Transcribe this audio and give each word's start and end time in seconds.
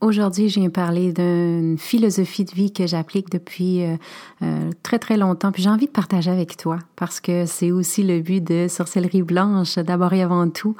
Aujourd'hui, 0.00 0.48
je 0.48 0.60
viens 0.60 0.70
parler 0.70 1.12
d'une 1.12 1.76
philosophie 1.76 2.46
de 2.46 2.52
vie 2.52 2.72
que 2.72 2.86
j'applique 2.86 3.28
depuis 3.28 3.84
euh, 3.84 3.96
euh, 4.40 4.70
très 4.82 4.98
très 4.98 5.18
longtemps, 5.18 5.52
puis 5.52 5.62
j'ai 5.62 5.68
envie 5.68 5.84
de 5.84 5.90
partager 5.90 6.30
avec 6.30 6.56
toi 6.56 6.78
parce 6.96 7.20
que 7.20 7.44
c'est 7.44 7.70
aussi 7.70 8.02
le 8.02 8.20
but 8.20 8.42
de 8.42 8.66
Sorcellerie 8.66 9.20
Blanche, 9.22 9.74
d'abord 9.74 10.14
et 10.14 10.22
avant 10.22 10.48
tout, 10.48 10.74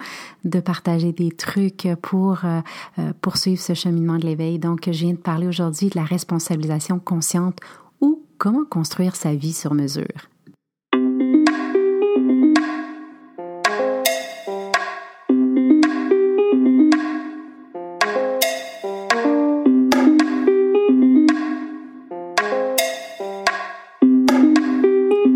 de 0.45 0.59
partager 0.61 1.13
des 1.13 1.33
trucs 1.33 1.87
pour 2.01 2.39
euh, 2.47 2.63
poursuivre 3.21 3.61
ce 3.61 3.75
cheminement 3.75 4.17
de 4.17 4.25
l'éveil. 4.25 4.59
Donc, 4.59 4.87
je 4.87 5.05
viens 5.05 5.13
de 5.13 5.19
parler 5.19 5.47
aujourd'hui 5.47 5.91
de 5.91 5.99
la 5.99 6.05
responsabilisation 6.05 6.99
consciente 6.99 7.59
ou 8.01 8.23
comment 8.39 8.65
construire 8.65 9.17
sa 9.17 9.35
vie 9.35 9.53
sur 9.53 9.75
mesure. 9.75 10.31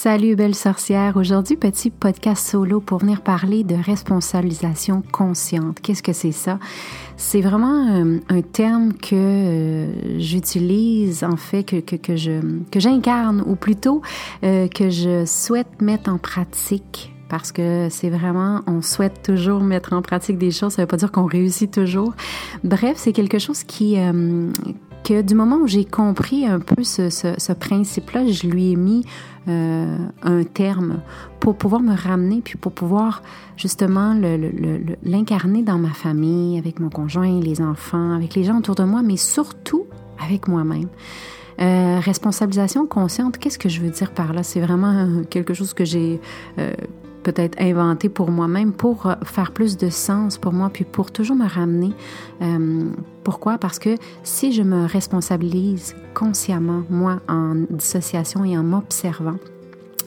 Salut 0.00 0.36
belle 0.36 0.54
sorcière, 0.54 1.16
aujourd'hui 1.16 1.56
petit 1.56 1.90
podcast 1.90 2.46
solo 2.46 2.78
pour 2.78 2.98
venir 2.98 3.20
parler 3.20 3.64
de 3.64 3.74
responsabilisation 3.74 5.02
consciente. 5.10 5.80
Qu'est-ce 5.80 6.04
que 6.04 6.12
c'est 6.12 6.30
ça? 6.30 6.60
C'est 7.16 7.40
vraiment 7.40 7.88
euh, 7.88 8.20
un 8.28 8.42
terme 8.42 8.92
que 8.92 9.16
euh, 9.16 10.20
j'utilise 10.20 11.24
en 11.24 11.36
fait 11.36 11.64
que, 11.64 11.80
que, 11.80 11.96
que 11.96 12.14
je 12.14 12.62
que 12.70 12.78
j'incarne 12.78 13.42
ou 13.44 13.56
plutôt 13.56 14.00
euh, 14.44 14.68
que 14.68 14.88
je 14.88 15.24
souhaite 15.26 15.82
mettre 15.82 16.10
en 16.10 16.18
pratique 16.18 17.12
parce 17.28 17.50
que 17.50 17.88
c'est 17.90 18.08
vraiment, 18.08 18.60
on 18.68 18.82
souhaite 18.82 19.22
toujours 19.24 19.62
mettre 19.64 19.94
en 19.94 20.00
pratique 20.00 20.38
des 20.38 20.52
choses, 20.52 20.74
ça 20.74 20.82
veut 20.82 20.86
pas 20.86 20.96
dire 20.96 21.10
qu'on 21.10 21.26
réussit 21.26 21.72
toujours. 21.72 22.14
Bref, 22.62 22.94
c'est 22.98 23.12
quelque 23.12 23.40
chose 23.40 23.64
qui, 23.64 23.98
du 25.12 25.34
moment 25.34 25.56
où 25.56 25.66
j'ai 25.66 25.84
compris 25.84 26.46
un 26.46 26.60
peu 26.60 26.84
ce 26.84 27.52
principe-là, 27.52 28.26
je 28.26 28.46
lui 28.46 28.72
ai 28.72 28.76
mis 28.76 29.04
euh, 29.48 29.96
un 30.22 30.44
terme 30.44 31.00
pour 31.40 31.56
pouvoir 31.56 31.80
me 31.80 31.94
ramener, 31.94 32.42
puis 32.42 32.58
pour 32.58 32.72
pouvoir 32.72 33.22
justement 33.56 34.14
l'incarner 35.02 35.62
dans 35.62 35.78
ma 35.78 35.90
famille, 35.90 36.58
avec 36.58 36.80
mon 36.80 36.90
conjoint, 36.90 37.40
les 37.40 37.62
enfants, 37.62 38.12
avec 38.12 38.34
les 38.34 38.44
gens 38.44 38.58
autour 38.58 38.74
de 38.74 38.84
moi, 38.84 39.00
mais 39.02 39.16
surtout 39.16 39.86
avec 40.22 40.48
moi-même. 40.48 40.88
Euh, 41.60 41.98
responsabilisation 42.00 42.86
consciente, 42.86 43.38
qu'est-ce 43.38 43.58
que 43.58 43.68
je 43.68 43.80
veux 43.80 43.90
dire 43.90 44.10
par 44.12 44.32
là? 44.32 44.42
C'est 44.42 44.60
vraiment 44.60 45.22
quelque 45.30 45.54
chose 45.54 45.72
que 45.72 45.84
j'ai 45.84 46.20
euh, 46.58 46.72
peut-être 47.32 47.60
inventé 47.60 48.08
pour 48.08 48.30
moi-même 48.30 48.72
pour 48.72 49.04
euh, 49.04 49.14
faire 49.22 49.52
plus 49.52 49.76
de 49.76 49.90
sens 49.90 50.38
pour 50.38 50.54
moi, 50.54 50.70
puis 50.72 50.84
pour 50.84 51.10
toujours 51.10 51.36
me 51.36 51.46
ramener. 51.46 51.92
Euh, 52.40 52.84
pourquoi? 53.22 53.58
Parce 53.58 53.78
que 53.78 53.96
si 54.22 54.52
je 54.52 54.62
me 54.62 54.86
responsabilise 54.86 55.94
consciemment, 56.14 56.84
moi, 56.88 57.20
en 57.28 57.54
dissociation 57.68 58.44
et 58.44 58.56
en 58.56 58.62
m'observant, 58.62 59.36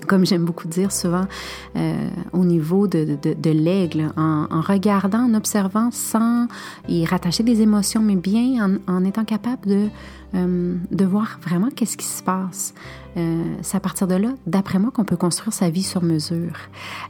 comme 0.07 0.25
j'aime 0.25 0.45
beaucoup 0.45 0.67
dire 0.67 0.91
souvent, 0.91 1.27
euh, 1.75 2.09
au 2.33 2.43
niveau 2.43 2.87
de, 2.87 3.15
de, 3.21 3.51
l'aigle, 3.51 4.11
en, 4.17 4.47
regardant, 4.61 5.25
en 5.29 5.35
observant, 5.35 5.89
sans 5.91 6.47
y 6.89 7.05
rattacher 7.05 7.43
des 7.43 7.61
émotions, 7.61 8.01
mais 8.01 8.15
bien 8.15 8.79
en, 8.87 8.93
en 8.93 9.05
étant 9.05 9.25
capable 9.25 9.67
de, 9.67 9.89
euh, 10.33 10.75
de 10.91 11.05
voir 11.05 11.39
vraiment 11.43 11.67
qu'est-ce 11.75 11.97
qui 11.97 12.05
se 12.05 12.23
passe. 12.23 12.73
Euh, 13.17 13.43
c'est 13.61 13.75
à 13.75 13.81
partir 13.81 14.07
de 14.07 14.15
là, 14.15 14.29
d'après 14.47 14.79
moi, 14.79 14.89
qu'on 14.89 15.03
peut 15.03 15.17
construire 15.17 15.51
sa 15.51 15.69
vie 15.69 15.83
sur 15.83 16.01
mesure. 16.01 16.53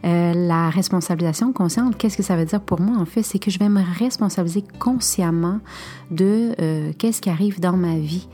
Euh, 0.04 0.34
la 0.34 0.72
responsabilisation 0.72 1.54
consciente, 1.54 2.00
qu'est-ce 2.00 2.18
que 2.18 2.24
ça 2.24 2.36
veut 2.36 2.46
dire 2.46 2.62
pour 2.62 2.80
moi 2.80 2.98
en 2.98 3.06
fait, 3.06 3.22
c'est 3.22 3.38
que 3.38 3.52
je 3.52 3.60
vais 3.60 3.70
me 3.70 3.84
responsabiliser 4.00 4.64
consciemment 4.80 5.60
de 6.10 6.92
qu'est-ce 6.98 7.22
qui 7.22 7.30
arrive 7.30 7.60
dans 7.60 7.78
ma 7.78 7.98
vie, 7.98 8.28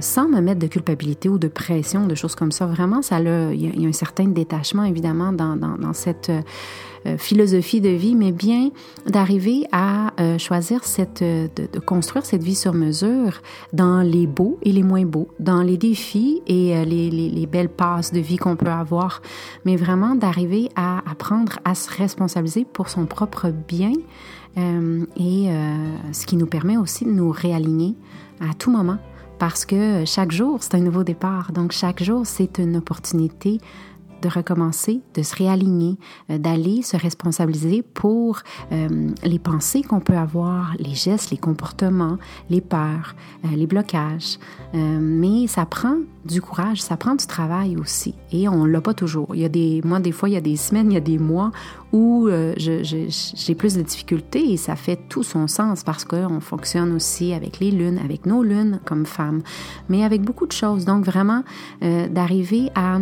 sans 0.00 0.28
me 0.28 0.40
mettre 0.40 0.58
de 0.58 0.66
culpabilité 0.66 1.28
ou 1.28 1.38
de 1.38 1.48
pression, 1.48 2.06
de 2.06 2.14
choses 2.14 2.34
comme 2.34 2.50
ça. 2.50 2.66
Vraiment, 2.66 3.02
ça 3.02 3.20
il 3.20 3.80
y, 3.80 3.86
a 3.86 3.88
un 3.88 3.92
certain 3.92 4.24
détachement 4.24 4.84
évidemment 4.84 5.32
dans, 5.32 5.92
cette 5.92 6.32
philosophie 7.18 7.80
de 7.80 7.90
vie, 7.90 8.14
mais 8.16 8.32
bien 8.32 8.70
d'arriver 9.06 9.66
à 9.70 10.10
choisir 10.38 10.84
cette, 10.84 11.22
de, 11.22 11.78
construire 11.86 12.24
cette 12.26 12.42
vie 12.42 12.56
sur 12.56 12.72
mesure 12.72 13.40
dans 13.72 14.00
les 14.00 14.21
beaux 14.26 14.58
et 14.62 14.72
les 14.72 14.82
moins 14.82 15.04
beaux, 15.04 15.28
dans 15.40 15.62
les 15.62 15.76
défis 15.76 16.42
et 16.46 16.84
les, 16.84 17.10
les, 17.10 17.28
les 17.28 17.46
belles 17.46 17.68
passes 17.68 18.12
de 18.12 18.20
vie 18.20 18.36
qu'on 18.36 18.56
peut 18.56 18.70
avoir, 18.70 19.22
mais 19.64 19.76
vraiment 19.76 20.14
d'arriver 20.14 20.68
à 20.76 20.98
apprendre 21.10 21.58
à 21.64 21.74
se 21.74 21.90
responsabiliser 21.90 22.64
pour 22.64 22.88
son 22.88 23.06
propre 23.06 23.50
bien 23.50 23.92
euh, 24.58 25.06
et 25.16 25.50
euh, 25.50 26.12
ce 26.12 26.26
qui 26.26 26.36
nous 26.36 26.46
permet 26.46 26.76
aussi 26.76 27.04
de 27.04 27.10
nous 27.10 27.30
réaligner 27.30 27.94
à 28.40 28.54
tout 28.54 28.70
moment 28.70 28.98
parce 29.38 29.64
que 29.64 30.04
chaque 30.04 30.30
jour, 30.30 30.58
c'est 30.60 30.76
un 30.76 30.80
nouveau 30.80 31.02
départ. 31.02 31.50
Donc, 31.50 31.72
chaque 31.72 32.00
jour, 32.00 32.26
c'est 32.26 32.58
une 32.58 32.76
opportunité 32.76 33.58
de 34.22 34.28
recommencer, 34.28 35.00
de 35.14 35.22
se 35.22 35.36
réaligner, 35.36 35.98
euh, 36.30 36.38
d'aller 36.38 36.82
se 36.82 36.96
responsabiliser 36.96 37.82
pour 37.82 38.38
euh, 38.70 39.10
les 39.24 39.38
pensées 39.38 39.82
qu'on 39.82 40.00
peut 40.00 40.16
avoir, 40.16 40.74
les 40.78 40.94
gestes, 40.94 41.30
les 41.30 41.36
comportements, 41.36 42.16
les 42.48 42.60
peurs, 42.60 43.14
euh, 43.44 43.48
les 43.54 43.66
blocages. 43.66 44.38
Mais 44.74 45.46
ça 45.48 45.66
prend 45.66 45.96
du 46.24 46.40
courage, 46.40 46.80
ça 46.80 46.96
prend 46.96 47.14
du 47.14 47.26
travail 47.26 47.76
aussi. 47.76 48.14
Et 48.32 48.48
on 48.48 48.64
l'a 48.64 48.80
pas 48.80 48.94
toujours. 48.94 49.34
Il 49.34 49.42
y 49.42 49.44
a 49.44 49.50
des, 49.50 49.82
moi, 49.84 50.00
des 50.00 50.12
fois, 50.12 50.30
il 50.30 50.32
y 50.32 50.36
a 50.36 50.40
des 50.40 50.56
semaines, 50.56 50.90
il 50.90 50.94
y 50.94 50.96
a 50.96 51.00
des 51.00 51.18
mois 51.18 51.50
où 51.92 52.30
j'ai 52.56 53.54
plus 53.54 53.74
de 53.74 53.82
difficultés 53.82 54.52
et 54.52 54.56
ça 54.56 54.76
fait 54.76 54.98
tout 55.10 55.22
son 55.22 55.46
sens 55.46 55.82
parce 55.84 56.06
qu'on 56.06 56.40
fonctionne 56.40 56.94
aussi 56.94 57.34
avec 57.34 57.60
les 57.60 57.70
lunes, 57.70 57.98
avec 57.98 58.24
nos 58.24 58.42
lunes 58.42 58.80
comme 58.86 59.04
femmes, 59.04 59.42
mais 59.90 60.04
avec 60.04 60.22
beaucoup 60.22 60.46
de 60.46 60.52
choses. 60.52 60.86
Donc 60.86 61.04
vraiment, 61.04 61.42
d'arriver 61.82 62.70
à 62.74 62.98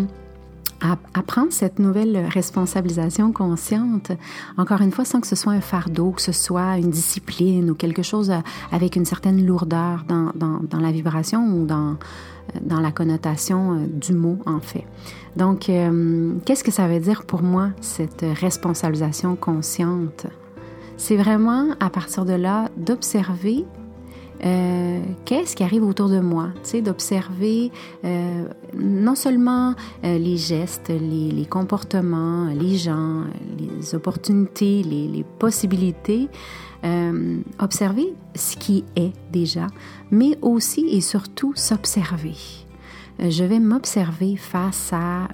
à, 0.81 1.23
prendre 1.23 1.53
cette 1.53 1.79
nouvelle 1.79 2.27
responsabilisation 2.29 3.33
consciente, 3.33 4.13
encore 4.57 4.81
une 4.81 4.93
fois, 4.93 5.05
sans 5.05 5.21
que 5.21 5.27
ce 5.27 5.37
soit 5.37 5.53
un 5.53 5.61
fardeau, 5.61 6.13
que 6.13 6.23
ce 6.23 6.33
soit 6.33 6.79
une 6.79 6.91
discipline 6.91 7.71
ou 7.71 7.75
quelque 7.75 8.03
chose 8.03 8.33
avec 8.73 8.97
une 8.97 9.05
certaine 9.05 9.45
lourdeur 9.45 10.05
dans, 10.09 10.33
dans, 10.35 10.81
la 10.81 10.91
vibration 10.91 11.47
ou 11.47 11.67
dans, 11.67 11.97
dans 12.63 12.81
la 12.81 12.91
connotation 12.91 13.75
euh, 13.75 13.87
du 13.87 14.15
mot, 14.15 14.39
en 14.47 14.61
fait. 14.61 14.85
Donc, 15.37 15.69
euh, 15.69 16.35
qu'est-ce 16.45 16.65
que 16.65 16.73
ça 16.73 16.89
veut 16.89 17.01
dire 17.01 17.25
pour 17.25 17.43
moi, 17.43 17.71
cette 17.81 18.25
responsabilisation 18.41 19.37
consciente? 19.37 20.27
C'est 20.97 21.17
vraiment 21.17 21.69
à 21.81 21.89
partir 21.89 22.25
de 22.25 22.35
là 22.35 22.69
d'observer 22.77 23.65
euh, 24.45 25.03
qu'est-ce 25.25 25.55
qui 25.55 25.63
arrive 25.63 25.85
autour 25.85 26.09
de 26.09 26.21
moi, 26.21 26.49
tu 26.63 26.71
sais, 26.71 26.83
d'observer 26.83 27.71
euh, 28.05 28.49
non 28.75 29.15
seulement 29.15 29.75
euh, 30.05 30.19
les 30.19 30.37
gestes, 30.37 30.89
les, 30.89 31.45
comportements, 31.45 32.47
les 32.47 32.77
gens, 32.77 33.25
les 33.59 33.95
opportunités, 33.95 34.83
les, 34.83 35.25
possibilités, 35.39 36.29
observer 37.59 38.15
ce 38.35 38.57
qui 38.57 38.85
est 38.97 39.13
déjà, 39.31 39.67
mais 40.11 40.39
aussi 40.41 40.87
et 40.91 41.03
surtout 41.03 41.53
s'observer. 41.55 42.37
Je 43.19 43.45
vais 43.45 43.61
m'observer 43.61 44.37
face 44.37 44.91
à 44.93 45.29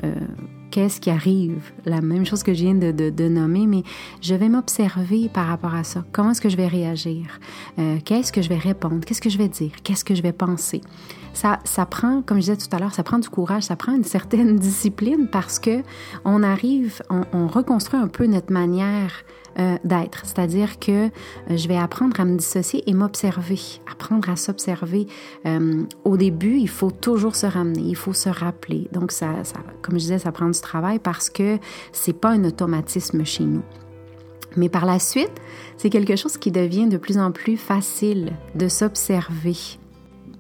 qu'est-ce 0.71 1.01
qui 1.01 1.11
arrive, 1.11 1.73
la 1.85 2.01
même 2.01 2.27
chose 2.27 2.43
que 2.43 2.55
je 2.55 2.63
viens 2.63 2.75
de, 2.75 3.29
nommer, 3.29 3.67
mais 3.67 3.83
je 4.21 4.35
vais 4.35 4.49
m'observer 4.49 5.29
par 5.33 5.47
rapport 5.47 5.75
à 5.75 5.85
ça. 5.85 6.05
Comment 6.13 6.31
est-ce 6.31 6.41
que 6.41 6.49
je 6.49 6.57
vais 6.57 6.67
réagir? 6.67 7.41
Euh, 7.79 7.99
qu'est-ce 8.05 8.33
que 8.33 8.43
je 8.43 8.49
vais 8.49 8.59
répondre? 8.59 9.05
Qu'est-ce 9.05 9.21
que 9.21 9.31
je 9.31 9.39
vais 9.39 9.49
dire? 9.49 9.73
Qu'est-ce 9.83 10.05
que 10.05 10.15
je 10.15 10.23
vais 10.23 10.33
penser? 10.33 10.81
ça, 11.37 11.59
ça 11.65 11.85
prend, 11.85 12.23
comme 12.23 12.39
je 12.39 12.53
disais 12.53 12.57
tout 12.57 12.75
à 12.75 12.79
l'heure, 12.79 12.95
ça 12.95 13.03
prend 13.03 13.19
du 13.19 13.29
courage, 13.29 13.65
ça 13.65 13.77
prend 13.77 13.95
une 13.95 14.05
certaine 14.05 14.57
discipline 14.59 15.29
parce 15.31 15.59
que 15.59 15.83
on 16.25 16.43
arrive, 16.43 17.03
on, 17.11 17.23
on 17.33 17.47
reconstruit 17.47 18.01
un 18.01 18.09
peu 18.09 18.27
notre 18.27 18.53
manière 18.53 19.13
euh, 19.59 19.77
d'être. 19.85 20.23
C'est-à-dire 20.25 20.79
que 20.79 21.07
euh, 21.07 21.09
je 21.57 21.69
vais 21.69 21.77
apprendre 21.79 22.21
à 22.21 22.25
me 22.25 22.37
dissocier 22.37 22.83
et 22.89 22.93
m'observer, 22.93 23.59
apprendre 23.91 24.29
à 24.29 24.37
s'observer. 24.37 25.07
Euh, 25.47 25.85
au 26.05 26.17
début, 26.17 26.59
il 26.59 26.69
faut 26.69 26.91
toujours 26.91 27.35
se 27.35 27.47
ramener, 27.47 27.81
il 27.81 27.97
faut 27.97 28.13
se 28.13 28.29
rappeler. 28.29 28.89
Donc, 28.93 29.13
ça, 29.13 29.33
comme 29.83 29.95
je 29.95 30.01
disais, 30.01 30.19
ça 30.19 30.33
prend 30.33 30.51
du 30.51 30.61
travail 30.61 30.99
parce 30.99 31.31
que 31.31 31.59
c'est 31.93 32.13
pas 32.13 32.31
un 32.31 32.45
automatisme 32.45 33.25
chez 33.25 33.45
nous. 33.45 33.63
Mais 34.57 34.69
par 34.69 34.87
la 34.87 34.99
suite, 34.99 35.33
c'est 35.77 35.91
quelque 35.91 36.17
chose 36.17 36.37
qui 36.37 36.51
devient 36.51 36.87
de 36.87 36.97
plus 36.97 37.19
en 37.19 37.33
plus 37.33 37.57
facile 37.57 38.33
de 38.55 38.69
s'observer, 38.69 39.57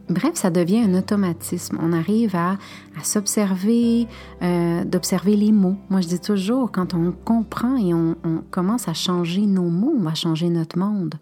Bref, 0.08 0.32
ça 0.34 0.50
devient 0.50 0.78
un 0.78 0.94
automatisme. 0.94 1.78
On 1.82 1.92
arrive 1.92 2.36
à, 2.36 2.58
s'observer, 3.02 4.06
euh, 4.40 4.84
d'observer 4.84 5.34
les 5.36 5.50
mots. 5.50 5.76
Moi, 5.90 6.00
je 6.00 6.06
dis 6.06 6.20
toujours, 6.20 6.70
quand 6.70 6.94
on 6.94 7.12
comprend 7.12 7.76
et 7.76 7.92
on, 7.92 8.14
commence 8.50 8.88
à 8.88 8.94
changer 8.94 9.42
nos 9.42 9.68
mots, 9.68 9.94
on 9.98 10.02
va 10.02 10.14
changer 10.14 10.48
notre 10.48 10.78
monde, 10.78 11.16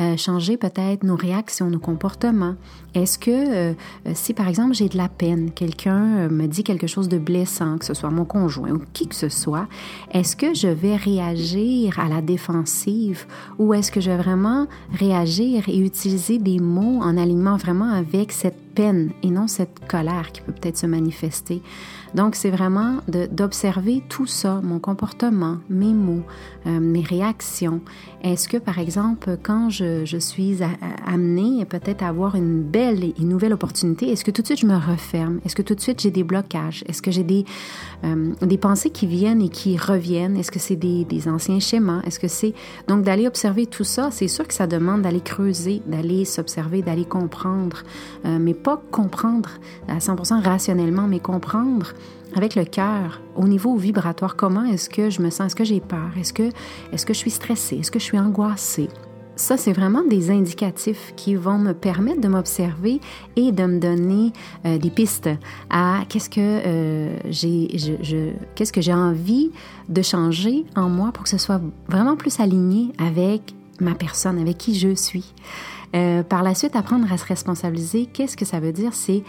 euh, 0.00 0.16
changer 0.16 0.56
peut-être 0.56 1.04
nos 1.04 1.14
réactions, 1.14 1.68
nos 1.68 1.78
comportements. 1.78 2.56
Est-ce 2.94 3.18
que 3.18 3.30
euh, 3.30 3.74
si, 4.14 4.34
par 4.34 4.48
exemple, 4.48 4.74
j'ai 4.74 4.88
de 4.88 4.96
la 4.96 5.08
peine, 5.08 5.50
quelqu'un 5.52 6.28
me 6.28 6.46
dit 6.46 6.64
quelque 6.64 6.86
chose 6.86 7.08
de 7.08 7.18
blessant, 7.18 7.78
que 7.78 7.84
ce 7.84 7.94
soit 7.94 8.10
mon 8.10 8.24
conjoint 8.24 8.70
ou 8.70 8.82
qui 8.92 9.06
que 9.06 9.14
ce 9.14 9.28
soit, 9.28 9.68
est-ce 10.10 10.34
que 10.34 10.54
je 10.54 10.68
vais 10.68 10.96
réagir 10.96 12.00
à 12.00 12.08
la 12.08 12.22
défensive 12.22 13.26
ou 13.58 13.74
est-ce 13.74 13.92
que 13.92 14.00
je 14.00 14.10
vais 14.10 14.16
vraiment 14.16 14.66
réagir 14.92 15.68
et 15.68 15.78
utiliser 15.78 16.38
des 16.38 16.58
mots 16.58 17.00
en 17.02 17.16
alignement 17.16 17.56
vraiment 17.56 17.90
avec 17.92 18.13
avec 18.14 18.32
cette 18.32 18.74
peine 18.74 19.10
et 19.22 19.30
non 19.30 19.46
cette 19.46 19.86
colère 19.88 20.30
qui 20.32 20.40
peut 20.40 20.52
peut-être 20.52 20.78
se 20.78 20.86
manifester. 20.86 21.60
Donc, 22.14 22.36
c'est 22.36 22.50
vraiment 22.50 22.98
d'observer 23.30 24.02
tout 24.08 24.26
ça, 24.26 24.60
mon 24.62 24.78
comportement, 24.78 25.58
mes 25.68 25.92
mots, 25.92 26.22
euh, 26.66 26.78
mes 26.78 27.02
réactions. 27.02 27.80
Est-ce 28.22 28.48
que, 28.48 28.56
par 28.56 28.78
exemple, 28.78 29.36
quand 29.42 29.68
je, 29.68 30.04
je 30.04 30.16
suis 30.16 30.58
amenée 31.06 31.64
peut-être 31.64 32.02
à 32.02 32.08
avoir 32.08 32.36
une 32.36 32.62
belle 32.62 33.04
et 33.04 33.24
nouvelle 33.24 33.52
opportunité, 33.52 34.10
est-ce 34.10 34.24
que 34.24 34.30
tout 34.30 34.42
de 34.42 34.46
suite 34.46 34.60
je 34.60 34.66
me 34.66 34.76
referme? 34.76 35.40
Est-ce 35.44 35.56
que 35.56 35.62
tout 35.62 35.74
de 35.74 35.80
suite 35.80 36.00
j'ai 36.00 36.10
des 36.10 36.24
blocages? 36.24 36.84
Est-ce 36.88 37.02
que 37.02 37.10
j'ai 37.10 37.24
des, 37.24 37.44
euh, 38.04 38.32
des 38.40 38.58
pensées 38.58 38.90
qui 38.90 39.06
viennent 39.06 39.42
et 39.42 39.48
qui 39.48 39.76
reviennent? 39.76 40.36
Est-ce 40.36 40.50
que 40.50 40.60
c'est 40.60 40.76
des, 40.76 41.04
des 41.04 41.28
anciens 41.28 41.60
schémas? 41.60 42.00
Est-ce 42.06 42.20
que 42.20 42.28
c'est... 42.28 42.54
Donc, 42.86 43.02
d'aller 43.02 43.26
observer 43.26 43.66
tout 43.66 43.84
ça, 43.84 44.10
c'est 44.10 44.28
sûr 44.28 44.46
que 44.46 44.54
ça 44.54 44.66
demande 44.66 45.02
d'aller 45.02 45.20
creuser, 45.20 45.82
d'aller 45.86 46.24
s'observer, 46.24 46.82
d'aller 46.82 47.04
comprendre, 47.04 47.82
euh, 48.24 48.38
mais 48.40 48.54
pas 48.54 48.80
comprendre 48.90 49.50
à 49.88 49.98
100% 49.98 50.42
rationnellement, 50.42 51.08
mais 51.08 51.18
comprendre 51.18 51.92
avec 52.36 52.54
le 52.54 52.64
cœur, 52.64 53.20
au 53.36 53.46
niveau 53.46 53.76
vibratoire, 53.76 54.36
comment 54.36 54.64
est-ce 54.64 54.90
que 54.90 55.08
je 55.10 55.22
me 55.22 55.30
sens? 55.30 55.46
Est-ce 55.46 55.56
que 55.56 55.64
j'ai 55.64 55.80
peur? 55.80 56.10
Est-ce 56.18 56.32
que, 56.32 56.50
est 56.92 57.04
que 57.04 57.14
je 57.14 57.18
suis 57.18 57.30
stressée? 57.30 57.76
Est-ce 57.76 57.90
que 57.90 57.98
je 57.98 58.04
suis 58.04 58.18
angoissée? 58.18 58.88
Ça, 59.36 59.56
c'est 59.56 59.72
vraiment 59.72 60.02
des 60.04 60.30
indicatifs 60.30 61.12
qui 61.16 61.34
vont 61.34 61.58
me 61.58 61.72
permettre 61.72 62.20
de 62.20 62.28
m'observer 62.28 63.00
et 63.34 63.50
de 63.50 63.64
me 63.64 63.80
donner 63.80 64.32
euh, 64.64 64.78
des 64.78 64.90
pistes 64.90 65.28
à 65.70 66.02
qu'est-ce 66.08 66.30
que 66.30 66.40
euh, 66.40 67.18
j'ai, 67.30 67.68
qu'est-ce 68.54 68.72
que 68.72 68.80
j'ai 68.80 68.94
envie 68.94 69.50
de 69.88 70.02
changer 70.02 70.64
en 70.76 70.88
moi 70.88 71.10
pour 71.12 71.24
que 71.24 71.28
ce 71.28 71.38
soit 71.38 71.60
vraiment 71.88 72.14
plus 72.14 72.38
aligné 72.38 72.92
avec 72.98 73.54
ma 73.80 73.94
personne, 73.94 74.38
avec 74.38 74.56
qui 74.58 74.78
je 74.78 74.94
suis. 74.94 75.34
Euh, 75.96 76.22
par 76.22 76.44
la 76.44 76.54
suite, 76.54 76.76
apprendre 76.76 77.12
à 77.12 77.18
se 77.18 77.26
responsabiliser, 77.26 78.06
qu'est-ce 78.06 78.36
que 78.36 78.44
ça 78.44 78.60
veut 78.60 78.72
dire? 78.72 78.94
C'est, 78.94 79.24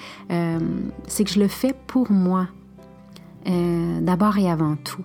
c'est 1.07 1.24
que 1.24 1.31
je 1.31 1.39
le 1.39 1.48
fais 1.48 1.74
pour 1.88 2.12
moi, 2.12 2.48
euh, 3.48 4.00
d'abord 4.02 4.38
et 4.38 4.50
avant 4.50 4.76
tout. 4.76 5.04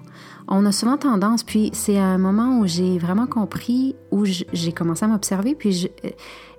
On 0.49 0.67
a 0.67 0.73
souvent 0.73 0.97
tendance, 0.97 1.45
puis 1.45 1.71
c'est 1.73 1.99
un 1.99 2.19
moment 2.19 2.59
où 2.59 2.67
j'ai 2.67 2.99
vraiment 2.99 3.27
compris, 3.27 3.95
où 4.11 4.25
j'ai 4.25 4.73
commencé 4.73 5.05
à 5.05 5.09
m'observer, 5.09 5.55
puis 5.55 5.89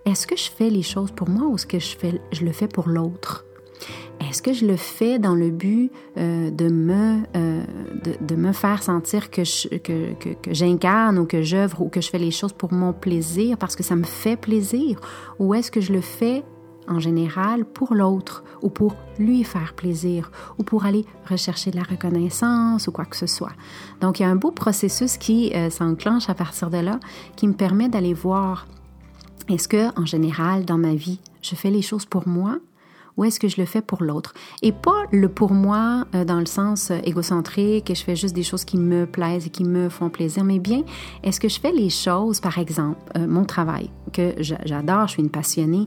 est-ce 0.05 0.25
que 0.25 0.35
je 0.35 0.49
fais 0.49 0.69
les 0.69 0.81
choses 0.81 1.11
pour 1.11 1.29
moi 1.29 1.47
ou 1.47 1.55
est-ce 1.55 1.67
que 1.67 1.79
je, 1.79 1.95
fais, 1.95 2.21
le 2.41 2.51
fais 2.51 2.67
pour 2.67 2.87
l'autre? 2.87 3.45
Est-ce 4.19 4.41
que 4.41 4.53
je 4.53 4.65
le 4.65 4.77
fais 4.77 5.19
dans 5.19 5.33
le 5.33 5.49
but 5.49 5.91
euh, 6.17 6.51
de, 6.51 6.69
me, 6.69 7.21
euh, 7.35 7.63
de, 8.21 8.35
me 8.35 8.51
faire 8.53 8.83
sentir 8.83 9.31
que, 9.31 9.41
que, 9.77 10.13
que, 10.13 10.53
j'incarne 10.53 11.17
ou 11.17 11.25
que 11.25 11.41
j'œuvre 11.41 11.81
ou 11.81 11.89
que 11.89 12.01
je 12.01 12.09
fais 12.09 12.19
les 12.19 12.31
choses 12.31 12.53
pour 12.53 12.71
mon 12.71 12.93
plaisir 12.93 13.57
parce 13.57 13.75
que 13.75 13.83
ça 13.83 13.95
me 13.95 14.03
fait 14.03 14.37
plaisir? 14.37 14.99
Ou 15.39 15.55
est-ce 15.55 15.71
que 15.71 15.81
je 15.81 15.91
le 15.91 16.01
fais 16.01 16.43
en 16.87 16.99
général 16.99 17.65
pour 17.65 17.93
l'autre 17.93 18.43
ou 18.61 18.69
pour 18.69 18.95
lui 19.17 19.43
faire 19.43 19.73
plaisir 19.73 20.31
ou 20.57 20.63
pour 20.63 20.85
aller 20.85 21.05
rechercher 21.29 21.71
de 21.71 21.77
la 21.77 21.83
reconnaissance 21.83 22.87
ou 22.87 22.91
quoi 22.91 23.05
que 23.05 23.17
ce 23.17 23.27
soit. 23.27 23.53
Donc 24.01 24.19
il 24.19 24.23
y 24.23 24.25
a 24.25 24.29
un 24.29 24.35
beau 24.35 24.51
processus 24.51 25.17
qui 25.17 25.51
euh, 25.53 25.69
s'enclenche 25.69 26.29
à 26.29 26.33
partir 26.33 26.69
de 26.69 26.77
là 26.77 26.99
qui 27.35 27.47
me 27.47 27.53
permet 27.53 27.89
d'aller 27.89 28.13
voir 28.13 28.67
est-ce 29.49 29.67
que 29.67 29.99
en 29.99 30.05
général 30.05 30.65
dans 30.65 30.77
ma 30.77 30.95
vie 30.95 31.19
je 31.41 31.55
fais 31.55 31.71
les 31.71 31.81
choses 31.81 32.05
pour 32.05 32.27
moi 32.27 32.57
ou 33.21 33.25
est-ce 33.25 33.39
que 33.39 33.47
je 33.47 33.61
le 33.61 33.67
fais 33.67 33.83
pour 33.83 34.01
l'autre? 34.01 34.33
Et 34.63 34.71
pas 34.71 35.03
le 35.11 35.29
pour 35.29 35.51
moi 35.51 36.07
euh, 36.15 36.25
dans 36.25 36.39
le 36.39 36.47
sens 36.47 36.89
euh, 36.89 36.97
égocentrique, 37.03 37.85
que 37.85 37.93
je 37.93 38.03
fais 38.03 38.15
juste 38.15 38.33
des 38.33 38.41
choses 38.41 38.65
qui 38.65 38.77
me 38.77 39.05
plaisent 39.05 39.45
et 39.45 39.51
qui 39.51 39.63
me 39.63 39.89
font 39.89 40.09
plaisir, 40.09 40.43
mais 40.43 40.57
bien, 40.57 40.81
est-ce 41.21 41.39
que 41.39 41.47
je 41.47 41.59
fais 41.59 41.71
les 41.71 41.91
choses, 41.91 42.39
par 42.39 42.57
exemple, 42.57 42.97
euh, 43.15 43.27
mon 43.27 43.45
travail, 43.45 43.91
que 44.11 44.33
j'adore, 44.39 45.05
je 45.05 45.13
suis 45.13 45.21
une 45.21 45.29
passionnée, 45.29 45.85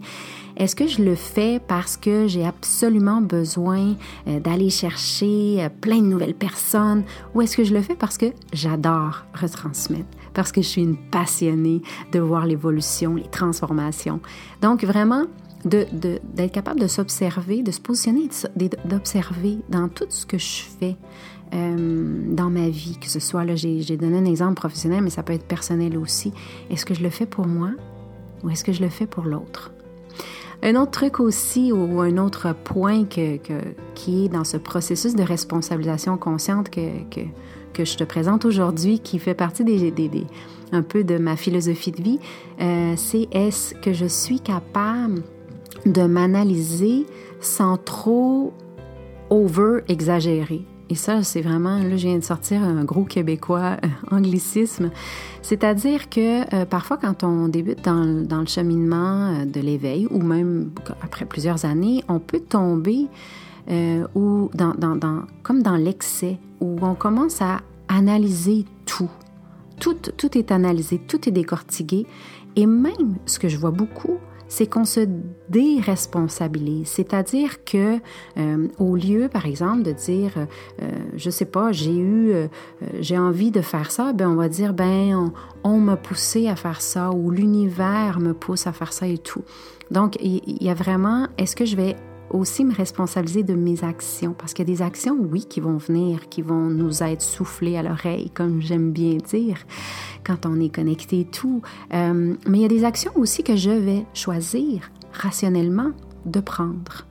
est-ce 0.57 0.77
que 0.77 0.87
je 0.87 1.03
le 1.03 1.17
fais 1.17 1.61
parce 1.67 1.97
que 1.97 2.29
j'ai 2.29 2.47
absolument 2.47 3.21
besoin 3.21 3.97
d'aller 4.25 4.71
chercher 4.71 5.69
plein 5.81 5.99
de 5.99 6.07
nouvelles 6.07 6.35
personnes 6.35 7.03
ou 7.35 7.43
est-ce 7.43 7.57
que 7.57 7.65
je 7.65 7.75
le 7.75 7.83
fais 7.83 7.97
parce 7.97 8.17
que 8.17 8.27
j'adore 8.53 9.25
retransmettre, 9.35 10.07
parce 10.33 10.53
que 10.53 10.63
je 10.63 10.69
suis 10.69 10.83
une 10.83 10.97
passionnée 10.97 11.83
de 12.13 12.21
voir 12.21 12.47
l'évolution, 12.47 13.17
les 13.17 13.29
transformations. 13.29 14.21
Donc 14.63 14.85
vraiment, 14.85 15.25
d'être 15.65 16.53
capable 16.53 16.81
de 16.81 16.87
s'observer, 16.87 17.63
de 17.63 17.71
se 17.71 17.81
positionner, 17.81 18.29
d'observer 18.85 19.59
dans 19.69 19.89
tout 19.89 20.07
ce 20.09 20.27
que 20.27 20.39
je 20.39 20.63
fais 20.79 20.97
euh, 21.55 22.35
dans 22.35 22.51
ma 22.51 22.69
vie, 22.69 22.99
que 23.01 23.09
ce 23.09 23.21
soit, 23.21 23.45
là, 23.45 23.55
j'ai 23.55 23.97
donné 23.97 24.19
un 24.19 24.25
exemple 24.25 24.55
professionnel, 24.55 25.03
mais 25.03 25.11
ça 25.11 25.23
peut 25.23 25.33
être 25.33 25.47
personnel 25.47 25.97
aussi. 25.97 26.33
Est-ce 26.71 26.85
que 26.85 26.95
je 26.95 27.03
le 27.03 27.11
fais 27.11 27.27
pour 27.27 27.47
moi 27.47 27.71
ou 28.43 28.51
est-ce 28.51 28.65
que 28.65 28.73
je 28.73 28.83
le 28.83 28.89
fais 28.89 29.07
pour 29.07 29.25
l'autre? 29.25 29.73
Un 30.63 30.77
autre 30.77 30.93
truc 30.93 31.21
aussi, 31.21 31.73
ou 31.73 32.01
un 32.01 32.17
autre 32.17 32.55
point 32.65 33.05
qui 33.05 33.21
est 33.23 34.29
dans 34.29 34.45
ce 34.45 34.57
processus 34.57 35.15
de 35.15 35.23
responsabilisation 35.23 36.17
consciente 36.17 36.71
que, 36.71 37.03
que, 37.11 37.21
que 37.75 37.85
je 37.85 37.97
te 37.97 38.05
présente 38.05 38.45
aujourd'hui, 38.45 38.99
qui 38.99 39.19
fait 39.19 39.35
partie 39.35 39.65
des, 39.65 39.91
des, 39.91 40.27
un 40.73 40.83
peu 40.83 41.05
de 41.05 41.19
ma 41.19 41.37
philosophie 41.37 41.93
de 41.93 42.03
vie, 42.03 42.19
euh, 42.61 42.95
c'est 42.97 43.29
est-ce 43.33 43.75
que 43.75 43.93
je 43.93 44.07
suis 44.07 44.41
capable 44.41 45.23
de 45.87 46.03
m'analyser 46.03 47.07
sans 47.41 47.77
trop 47.77 48.53
over-exagérer. 49.31 50.65
Et 50.91 50.97
ça, 50.97 51.23
c'est 51.23 51.41
vraiment, 51.41 51.79
là, 51.79 51.97
je 51.97 52.07
viens 52.07 52.19
de 52.19 52.25
sortir 52.25 52.63
un 52.63 52.85
gros 52.85 53.05
québécois 53.05 53.79
euh, 53.83 53.89
anglicisme. 54.17 54.91
C'est-à-dire 55.41 56.11
que 56.11 56.43
euh, 56.55 56.67
parfois, 56.67 56.99
quand 56.99 57.25
on 57.25 57.49
débute 57.49 57.85
dans, 57.85 58.23
dans 58.23 58.41
le 58.41 58.47
cheminement 58.47 59.35
euh, 59.35 59.45
de 59.47 59.61
l'éveil, 59.61 60.07
ou 60.11 60.21
même 60.21 60.71
après 61.03 61.25
plusieurs 61.25 61.65
années, 61.65 62.05
on 62.09 62.19
peut 62.19 62.41
tomber 62.41 63.07
ou 64.15 64.51
dans, 64.53 64.75
dans, 64.77 64.95
dans, 64.95 65.23
comme 65.43 65.63
dans 65.63 65.77
l'excès, 65.77 66.39
où 66.61 66.77
on 66.83 66.95
commence 66.95 67.41
à 67.41 67.61
analyser 67.89 68.67
tout. 68.85 69.09
Tout, 69.81 69.95
tout 69.95 70.37
est 70.37 70.53
analysé, 70.53 70.99
tout 70.99 71.27
est 71.27 71.33
décortiqué. 71.33 72.07
Et 72.57 72.67
même, 72.67 73.17
ce 73.25 73.39
que 73.39 73.49
je 73.49 73.57
vois 73.57 73.71
beaucoup, 73.71 74.19
c'est 74.55 74.69
qu'on 74.69 74.85
se 74.85 75.01
déresponsabilise. 75.49 76.87
C'est-à-dire 76.87 77.65
que 77.65 77.99
euh, 78.37 78.69
au 78.79 78.95
lieu, 78.95 79.29
par 79.29 79.47
exemple, 79.47 79.83
de 79.83 79.91
dire, 79.91 80.31
euh, 80.39 80.87
je 81.17 81.29
sais 81.29 81.45
pas, 81.45 81.73
j'ai 81.73 81.97
eu, 81.97 82.31
euh, 82.31 82.47
j'ai 83.01 83.19
envie 83.19 83.51
de 83.51 83.61
faire 83.61 83.91
ça, 83.91 84.13
ben 84.13 84.29
on 84.29 84.37
va 84.37 84.49
dire, 84.49 84.73
ben 84.73 85.33
on, 85.65 85.69
on 85.69 85.81
m'a 85.81 85.97
poussé 85.97 86.47
à 86.47 86.55
faire 86.55 86.81
ça 86.83 87.11
ou 87.11 87.33
l'univers 87.33 88.21
me 88.21 88.33
pousse 88.33 88.69
à 88.69 88.73
faire 88.73 88.93
ça 88.93 89.09
et 89.09 89.19
tout. 89.19 89.43
Donc 89.91 90.17
il 90.23 90.63
y 90.63 90.71
a 90.71 90.75
vraiment, 90.75 91.27
est-ce 91.37 91.57
que 91.57 91.65
je 91.65 91.75
vais 91.75 91.97
aussi 92.31 92.65
me 92.65 92.75
responsabiliser 92.75 93.43
de 93.43 93.55
mes 93.55 93.85
actions, 93.85 94.35
parce 94.37 94.55
qu'il 94.55 94.69
y 94.69 94.73
a 94.73 94.75
des 94.75 94.83
actions, 94.83 95.17
oui, 95.31 95.45
qui 95.45 95.61
vont 95.61 95.77
venir, 95.77 96.29
qui 96.29 96.43
vont 96.43 96.69
nous 96.69 97.03
être 97.03 97.23
soufflées 97.23 97.77
à 97.77 97.83
l'oreille, 97.83 98.31
comme 98.31 98.61
j'aime 98.61 98.93
bien 98.93 99.17
dire, 99.17 99.59
quand 100.25 100.47
on 100.47 100.61
est 100.61 100.75
connecté 100.75 101.21
et 101.21 101.25
tout. 101.25 101.63
Euh, 101.93 102.35
mais 102.47 102.59
il 102.59 102.63
y 102.63 102.65
a 102.65 102.69
des 102.69 102.85
actions 102.85 103.13
aussi 103.15 103.43
que 103.43 103.57
je 103.57 103.71
vais 103.71 104.05
choisir 104.15 104.91
rationnellement 105.13 105.93
de 106.27 106.41
prendre. 106.41 107.07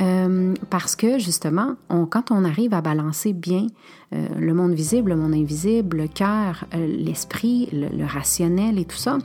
Euh, 0.00 0.54
parce 0.70 0.94
que 0.94 1.18
justement, 1.18 1.74
quand 1.88 2.30
on 2.30 2.44
arrive 2.44 2.72
à 2.72 2.80
balancer 2.80 3.32
bien 3.32 3.66
euh, 4.14 4.28
le 4.38 4.54
monde 4.54 4.72
visible, 4.72 5.10
le 5.10 5.16
monde 5.16 5.34
invisible, 5.34 5.96
le 5.96 6.08
cœur, 6.08 6.66
l'esprit, 6.72 7.68
le, 7.72 8.04
rationnel 8.04 8.78
et 8.78 8.84
tout 8.84 8.96
ça, 8.96 9.18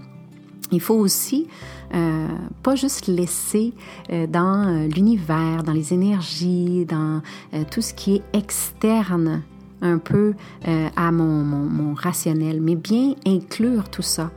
Il 0.74 0.82
faut 0.82 0.96
aussi 0.96 1.48
euh, 1.94 2.28
pas 2.64 2.76
juste 2.76 3.06
laisser 3.06 3.74
euh, 4.12 4.26
dans 4.26 4.68
euh, 4.68 4.88
l'univers, 4.88 5.62
dans 5.64 5.72
les 5.72 5.94
énergies, 5.94 6.86
dans 6.86 7.22
tout 7.70 7.82
ce 7.82 7.94
qui 7.94 8.16
est 8.16 8.24
externe 8.34 9.44
un 9.82 9.98
peu 9.98 10.34
à 10.66 11.12
mon, 11.12 11.44
mon, 11.44 11.94
rationnel, 11.94 12.62
mais 12.62 12.76
bien 12.76 13.16
inclure 13.28 13.90
tout 13.90 14.02
ça. 14.02 14.32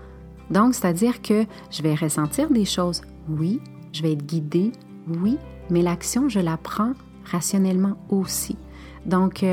Donc, 0.50 0.74
c'est-à-dire 0.74 1.22
que 1.22 1.44
je 1.70 1.82
vais 1.82 1.94
ressentir 1.94 2.50
des 2.50 2.64
choses, 2.64 3.00
oui, 3.28 3.60
je 3.92 4.02
vais 4.02 4.12
être 4.12 4.26
guidée, 4.26 4.72
oui, 5.08 5.38
mais 5.70 5.82
l'action, 5.82 6.28
je 6.28 6.40
la 6.40 6.56
prends 6.56 6.92
rationnellement 7.24 7.96
aussi. 8.10 8.56
Donc, 9.06 9.44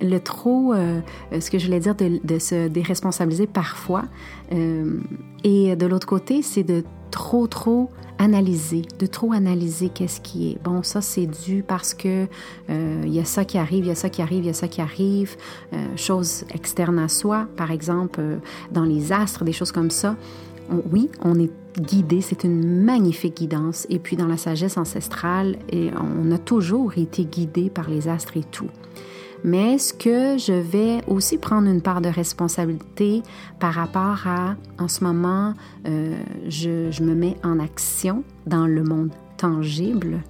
le 0.00 0.18
trop, 0.18 0.74
ce 0.74 1.50
que 1.50 1.58
je 1.58 1.66
voulais 1.66 1.80
dire, 1.80 1.94
de, 1.94 2.38
se 2.38 2.68
déresponsabiliser 2.68 3.46
parfois. 3.46 4.04
et 4.50 5.76
de 5.76 5.86
l'autre 5.86 6.06
côté, 6.06 6.42
c'est 6.42 6.64
de 6.64 6.84
trop, 7.10 7.46
trop 7.46 7.90
analyser, 8.18 8.82
de 8.98 9.06
trop 9.06 9.32
analyser 9.32 9.88
qu'est-ce 9.88 10.20
qui 10.20 10.50
est. 10.50 10.62
Bon, 10.62 10.82
ça, 10.82 11.00
c'est 11.00 11.26
dû 11.26 11.62
parce 11.66 11.94
que 11.94 12.26
euh, 12.70 13.02
il 13.04 13.12
y 13.12 13.20
a 13.20 13.24
ça 13.24 13.44
qui 13.44 13.58
arrive, 13.58 13.84
il 13.84 13.88
y 13.88 13.90
a 13.90 13.94
ça 13.94 14.08
qui 14.08 14.22
arrive, 14.22 14.44
il 14.44 14.46
y 14.46 14.50
a 14.50 14.54
ça 14.54 14.68
qui 14.68 14.80
arrive, 14.80 15.36
euh, 15.72 15.76
choses 15.96 16.44
externes 16.54 16.98
à 16.98 17.08
soi, 17.08 17.46
par 17.56 17.70
exemple, 17.70 18.20
euh, 18.20 18.36
dans 18.70 18.84
les 18.84 19.12
astres, 19.12 19.44
des 19.44 19.52
choses 19.52 19.72
comme 19.72 19.90
ça. 19.90 20.16
oui, 20.90 21.08
on 21.22 21.38
est 21.38 21.50
guidé, 21.78 22.20
c'est 22.20 22.42
une 22.44 22.82
magnifique 22.82 23.36
guidance. 23.36 23.86
Et 23.90 23.98
puis 23.98 24.16
dans 24.16 24.26
la 24.26 24.36
sagesse 24.36 24.76
ancestrale, 24.76 25.58
on 25.72 26.32
a 26.32 26.38
toujours 26.38 26.98
été 26.98 27.24
guidé 27.24 27.70
par 27.70 27.88
les 27.88 28.08
astres 28.08 28.36
et 28.36 28.44
tout 28.44 28.70
mais 29.46 29.74
est-ce 29.74 29.94
que 29.94 30.38
je 30.38 30.52
vais 30.52 31.02
aussi 31.06 31.38
prendre 31.38 31.68
une 31.68 31.80
part 31.80 32.00
de 32.00 32.08
responsabilité 32.08 33.22
par 33.60 33.74
rapport 33.74 34.26
à, 34.26 34.56
en 34.76 34.88
ce 34.88 35.04
moment, 35.04 35.54
euh, 35.86 36.16
je, 36.48 37.00
me 37.00 37.14
mets 37.14 37.36
en 37.44 37.60
action 37.60 38.24
dans 38.46 38.66
le 38.66 38.82
monde 38.82 39.12
tangible? 39.36 40.24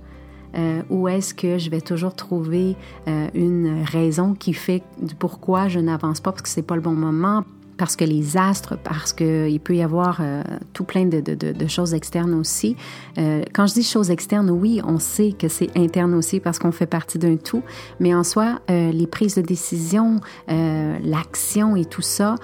Euh, 0.55 0.83
ou 0.91 1.09
est-ce 1.09 1.33
que 1.33 1.57
je 1.57 1.71
vais 1.71 1.81
toujours 1.81 2.15
trouver 2.15 2.77
euh, 3.09 3.29
une 3.33 3.83
raison 3.85 4.35
qui 4.35 4.53
fait 4.53 4.83
pourquoi 5.19 5.69
je 5.69 5.81
n'avance 5.81 6.21
pas 6.21 6.33
parce 6.33 6.43
que 6.43 6.49
c'est 6.51 6.63
pas 6.63 6.77
le 6.77 6.83
bon 6.83 6.95
moment, 6.95 7.45
parce 7.77 7.97
que 7.97 8.05
les 8.05 8.37
astres, 8.37 8.77
parce 8.83 9.13
qu'il 9.13 9.61
peut 9.61 9.77
y 9.77 9.83
avoir 9.83 10.19
euh, 10.21 10.43
tout 10.73 10.85
plein 10.85 11.07
de, 11.07 11.67
choses 11.69 11.95
externes 11.95 12.35
aussi. 12.35 12.77
Euh, 13.19 13.43
quand 13.53 13.67
je 13.67 13.75
dis 13.75 13.83
choses 13.83 14.11
externes, 14.11 14.51
oui, 14.51 14.81
on 14.85 14.99
sait 14.99 15.33
que 15.33 15.49
c'est 15.49 15.77
interne 15.77 16.15
aussi 16.15 16.41
parce 16.41 16.59
qu'on 16.59 16.73
fait 16.73 16.87
partie 16.87 17.19
d'un 17.19 17.37
tout, 17.37 17.63
mais 18.01 18.15
en 18.15 18.25
soi, 18.25 18.61
euh, 18.71 18.93
les 18.93 19.07
prises 19.07 19.35
de 19.35 19.43
décision, 19.43 20.21
l'action 20.49 21.77
et 21.77 21.85
tout 21.85 22.03
ça 22.03 22.37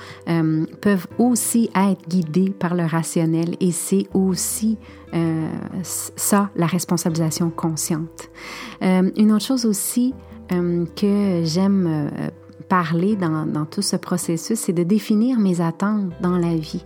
peuvent 0.80 1.06
aussi 1.18 1.70
être 1.74 2.08
guidées 2.08 2.50
par 2.50 2.74
le 2.74 2.84
rationnel 2.84 3.56
et 3.60 3.72
c'est 3.72 4.06
aussi 4.12 4.78
ça, 5.82 6.50
la 6.56 6.66
responsabilisation 6.66 7.50
consciente. 7.50 8.30
une 8.80 9.32
autre 9.32 9.44
chose 9.44 9.66
aussi 9.66 10.14
que 10.48 11.42
j'aime 11.44 12.10
parler 12.68 13.16
dans, 13.16 13.66
tout 13.66 13.82
ce 13.82 13.96
processus, 13.96 14.58
c'est 14.58 14.72
de 14.72 14.82
définir 14.82 15.38
mes 15.38 15.60
attentes 15.60 16.10
dans 16.20 16.38
la 16.38 16.56
vie. 16.56 16.84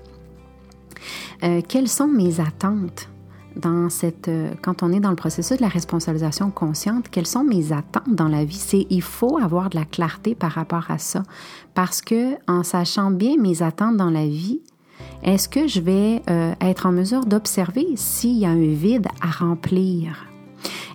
Euh, 1.42 1.60
quelles 1.66 1.88
sont 1.88 2.08
mes 2.08 2.40
attentes 2.40 3.08
dans 3.56 3.88
cette, 3.88 4.28
euh, 4.28 4.52
quand 4.62 4.82
on 4.82 4.92
est 4.92 5.00
dans 5.00 5.10
le 5.10 5.16
processus 5.16 5.56
de 5.56 5.62
la 5.62 5.68
responsabilisation 5.68 6.50
consciente, 6.50 7.08
quelles 7.10 7.26
sont 7.26 7.44
mes 7.44 7.72
attentes 7.72 8.14
dans 8.14 8.28
la 8.28 8.44
vie? 8.44 8.56
C'est, 8.56 8.86
il 8.90 9.02
faut 9.02 9.38
avoir 9.38 9.70
de 9.70 9.76
la 9.76 9.84
clarté 9.84 10.34
par 10.34 10.52
rapport 10.52 10.90
à 10.90 10.98
ça. 10.98 11.22
Parce 11.74 12.00
que, 12.00 12.34
en 12.48 12.62
sachant 12.62 13.10
bien 13.10 13.36
mes 13.38 13.62
attentes 13.62 13.96
dans 13.96 14.10
la 14.10 14.26
vie, 14.26 14.60
est-ce 15.22 15.48
que 15.48 15.66
je 15.66 15.80
vais 15.80 16.22
euh, 16.28 16.54
être 16.60 16.86
en 16.86 16.92
mesure 16.92 17.26
d'observer 17.26 17.86
s'il 17.96 18.38
y 18.38 18.46
a 18.46 18.50
un 18.50 18.74
vide 18.74 19.08
à 19.20 19.30
remplir? 19.30 20.26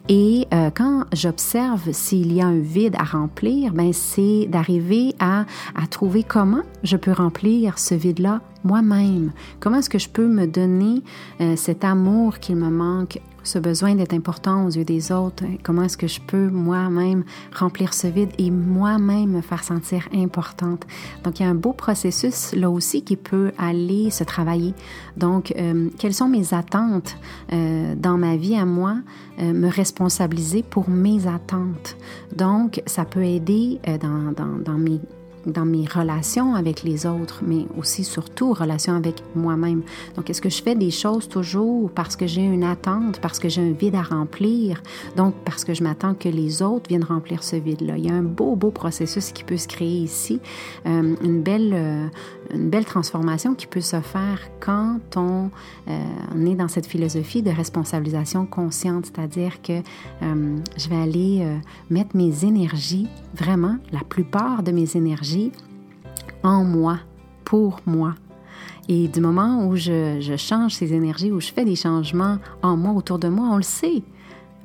Et 0.10 0.48
euh, 0.53 0.70
quand 0.74 1.05
j'observe 1.13 1.91
s'il 1.91 2.34
y 2.34 2.41
a 2.41 2.48
un 2.48 2.60
vide 2.60 2.96
à 2.98 3.03
remplir, 3.03 3.74
ben 3.74 3.93
c'est 3.93 4.48
d'arriver 4.48 5.13
à, 5.20 5.46
à 5.75 5.88
trouver 5.88 6.24
comment 6.24 6.63
je 6.84 6.98
peux 6.98 7.12
remplir 7.12 7.77
ce 7.77 7.96
vide-là 7.96 8.41
moi-même. 8.63 9.31
Comment 9.60 9.77
est-ce 9.77 9.89
que 9.89 10.00
je 10.00 10.10
peux 10.10 10.27
me 10.27 10.48
donner 10.48 11.01
euh, 11.39 11.55
cet 11.55 11.84
amour 11.84 12.39
qu'il 12.39 12.58
me 12.58 12.70
manque 12.70 13.20
ce 13.43 13.60
besoin 13.60 13.95
d'être 13.95 14.13
important 14.13 14.65
aux 14.65 14.69
yeux 14.69 14.86
des 14.86 15.12
autres, 15.12 15.43
comment 15.63 15.83
est-ce 15.83 15.98
que 15.98 16.07
je 16.07 16.21
peux 16.21 16.50
moi-même 16.50 17.24
remplir 17.53 17.93
ce 17.93 18.07
vide 18.07 18.31
et 18.38 18.51
moi-même 18.51 19.31
me 19.31 19.41
faire 19.41 19.63
sentir 19.63 20.07
importante. 20.13 20.86
Donc, 21.24 21.39
il 21.39 21.43
y 21.43 21.45
a 21.45 21.50
un 21.50 21.55
beau 21.55 21.74
processus 21.74 22.53
là 22.53 22.69
aussi 22.69 23.03
qui 23.03 23.15
peut 23.15 23.51
aller 23.57 24.10
se 24.10 24.24
travailler. 24.24 24.74
Donc, 25.17 25.53
euh, 25.57 25.89
quelles 25.98 26.13
sont 26.13 26.27
mes 26.27 26.53
attentes 26.53 27.15
euh, 27.51 27.95
dans 27.95 28.17
ma 28.17 28.38
vie 28.38 28.55
à 28.55 28.65
moi, 28.65 28.98
euh, 29.39 29.53
me 29.53 29.67
responsabiliser 29.67 30.63
pour 30.63 30.89
mes 30.89 31.27
attentes? 31.27 31.98
Donc, 32.36 32.81
ça 32.86 33.05
peut 33.05 33.24
aider 33.24 33.79
dans, 34.01 34.31
dans, 34.31 34.57
dans 34.63 34.77
mes 34.77 35.00
dans 35.45 35.65
mes 35.65 35.86
relations 35.86 36.55
avec 36.55 36.83
les 36.83 37.05
autres, 37.05 37.41
mais 37.45 37.65
aussi 37.77 38.03
surtout 38.03 38.53
relations 38.53 38.95
avec 38.95 39.24
moi-même. 39.36 39.81
Donc, 40.15 40.29
est-ce 40.29 40.41
que 40.41 40.50
je 40.50 40.62
fais 40.62 40.75
des 40.75 40.91
choses 40.91 41.27
toujours 41.27 41.89
parce 41.91 42.15
que 42.15 42.27
j'ai 42.27 42.43
une 42.43 42.63
attente, 42.63 43.19
parce 43.19 43.39
que 43.39 43.50
j'ai 43.50 43.62
un 43.62 43.71
vide 43.71 43.95
à 43.95 44.03
remplir, 44.03 44.81
donc 45.15 45.33
parce 45.45 45.63
que 45.63 45.74
je 45.74 45.83
m'attends 45.83 46.13
que 46.13 46.29
les 46.29 46.62
autres 46.62 46.88
viennent 46.89 47.03
remplir 47.03 47.43
ce 47.43 47.55
vide-là? 47.55 47.98
Il 47.98 48.05
y 48.05 48.10
a 48.10 48.13
un 48.13 48.24
beau, 48.24 48.55
beau 48.55 48.71
processus 48.71 49.31
qui 49.31 49.43
peut 49.43 49.57
se 49.57 49.67
créer 49.67 50.01
ici, 50.01 50.39
euh, 50.86 51.15
une, 51.24 51.41
belle, 51.41 51.71
euh, 51.74 52.07
une 52.53 52.69
belle 52.69 52.86
transformation 52.86 53.55
qui 53.55 53.67
peut 53.67 53.81
se 53.81 54.00
faire 54.01 54.39
quand 54.60 55.00
on, 55.15 55.50
euh, 55.88 56.03
on 56.36 56.45
est 56.45 56.55
dans 56.55 56.67
cette 56.67 56.86
philosophie 56.86 57.41
de 57.41 57.51
responsabilisation 57.51 58.45
consciente, 58.45 59.05
c'est-à-dire 59.07 59.62
que 59.62 59.81
je 60.77 60.89
vais 60.89 60.95
aller 60.95 61.45
mettre 61.89 62.15
mes 62.15 62.45
énergies, 62.45 63.07
vraiment 63.36 63.77
la 63.91 64.00
plupart 64.00 64.63
de 64.63 64.71
mes 64.71 64.95
énergies, 64.95 65.31
en 66.44 66.64
moi, 66.64 67.00
pour 67.46 67.80
moi. 67.86 68.16
Et 68.88 69.08
du 69.08 69.22
moment 69.22 69.68
où 69.68 69.76
je, 69.76 70.20
je 70.20 70.36
change 70.36 70.74
ces 70.74 70.94
énergies, 70.94 71.32
où 71.32 71.40
je 71.40 71.52
fais 71.52 71.66
des 71.66 71.76
changements 71.76 72.38
en 72.62 72.78
moi, 72.78 72.94
autour 72.94 73.20
de 73.20 73.28
moi, 73.28 73.50
on 73.52 73.58
le 73.58 73.64
sait 73.64 74.04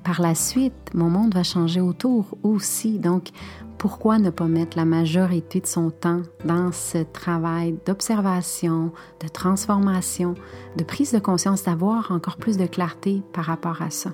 par 0.06 0.20
la 0.20 0.36
suite, 0.36 0.92
mon 0.94 1.10
monde 1.10 1.34
va 1.34 1.42
changer 1.42 1.80
autour 1.80 2.38
aussi. 2.44 3.00
Donc, 3.00 3.30
pourquoi 3.76 4.20
ne 4.20 4.30
pas 4.30 4.46
mettre 4.46 4.76
la 4.76 4.84
majorité 4.84 5.58
de 5.58 5.66
son 5.66 5.90
temps 5.90 6.22
dans 6.44 6.70
ce 6.70 6.98
travail 6.98 7.76
d'observation, 7.84 8.92
de 9.20 9.26
transformation, 9.26 10.34
de 10.76 10.84
prise 10.84 11.10
de 11.10 11.18
conscience, 11.18 11.64
d'avoir 11.64 12.12
encore 12.12 12.36
plus 12.36 12.56
de 12.56 12.66
clarté 12.66 13.20
par 13.32 13.46
rapport 13.46 13.82
à 13.82 13.90
ça? 13.90 14.12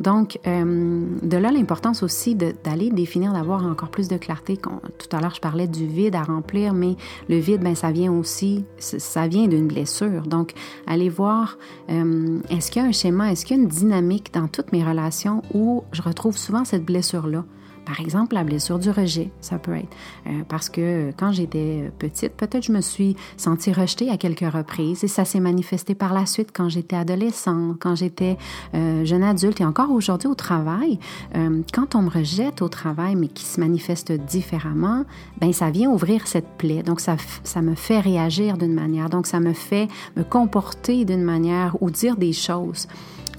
Donc, 0.00 0.38
euh, 0.46 1.04
de 1.22 1.36
là 1.36 1.52
l'importance 1.52 2.02
aussi 2.02 2.34
d'aller 2.34 2.90
définir, 2.90 3.32
d'avoir 3.34 3.64
encore 3.64 3.90
plus 3.90 4.08
de 4.08 4.16
clarté. 4.16 4.56
Tout 4.56 5.16
à 5.16 5.20
l'heure, 5.20 5.34
je 5.34 5.40
parlais 5.40 5.68
du 5.68 5.86
vide 5.86 6.14
à 6.14 6.22
remplir, 6.22 6.72
mais 6.72 6.96
le 7.28 7.36
vide, 7.36 7.60
ben, 7.60 7.74
ça 7.74 7.92
vient 7.92 8.10
aussi, 8.10 8.64
ça 8.78 9.28
vient 9.28 9.46
d'une 9.46 9.68
blessure. 9.68 10.22
Donc, 10.22 10.54
aller 10.86 11.10
voir, 11.10 11.58
euh, 11.90 12.40
est-ce 12.48 12.70
qu'il 12.70 12.82
y 12.82 12.84
a 12.84 12.88
un 12.88 12.92
schéma, 12.92 13.30
est-ce 13.30 13.44
qu'il 13.44 13.58
y 13.58 13.60
a 13.60 13.62
une 13.62 13.68
dynamique 13.68 14.32
dans 14.32 14.48
toutes 14.48 14.72
mes 14.72 14.82
relations 14.82 15.42
où 15.52 15.84
je 15.92 16.00
retrouve 16.00 16.36
souvent 16.36 16.64
cette 16.64 16.84
blessure-là? 16.84 17.44
Par 17.90 17.98
exemple, 17.98 18.36
la 18.36 18.44
blessure 18.44 18.78
du 18.78 18.88
rejet, 18.88 19.32
ça 19.40 19.58
peut 19.58 19.74
être. 19.74 19.96
Euh, 20.28 20.42
parce 20.48 20.68
que 20.68 21.10
quand 21.16 21.32
j'étais 21.32 21.90
petite, 21.98 22.34
peut-être 22.34 22.62
je 22.62 22.70
me 22.70 22.80
suis 22.80 23.16
sentie 23.36 23.72
rejetée 23.72 24.10
à 24.10 24.16
quelques 24.16 24.48
reprises 24.48 25.02
et 25.02 25.08
ça 25.08 25.24
s'est 25.24 25.40
manifesté 25.40 25.96
par 25.96 26.14
la 26.14 26.24
suite 26.24 26.50
quand 26.54 26.68
j'étais 26.68 26.94
adolescente, 26.94 27.78
quand 27.80 27.96
j'étais 27.96 28.38
euh, 28.74 29.04
jeune 29.04 29.24
adulte 29.24 29.60
et 29.60 29.64
encore 29.64 29.90
aujourd'hui 29.90 30.28
au 30.28 30.36
travail. 30.36 31.00
Euh, 31.34 31.62
quand 31.74 31.96
on 31.96 32.02
me 32.02 32.10
rejette 32.10 32.62
au 32.62 32.68
travail, 32.68 33.16
mais 33.16 33.26
qui 33.26 33.44
se 33.44 33.58
manifeste 33.58 34.12
différemment, 34.12 35.04
ben 35.40 35.52
ça 35.52 35.72
vient 35.72 35.90
ouvrir 35.90 36.28
cette 36.28 36.58
plaie. 36.58 36.84
Donc 36.84 37.00
ça, 37.00 37.16
ça 37.42 37.60
me 37.60 37.74
fait 37.74 37.98
réagir 37.98 38.56
d'une 38.56 38.74
manière. 38.74 39.10
Donc 39.10 39.26
ça 39.26 39.40
me 39.40 39.52
fait 39.52 39.88
me 40.16 40.22
comporter 40.22 41.04
d'une 41.04 41.24
manière 41.24 41.76
ou 41.80 41.90
dire 41.90 42.16
des 42.16 42.32
choses. 42.32 42.86